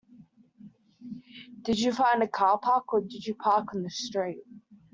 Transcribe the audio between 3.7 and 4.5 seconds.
on the street?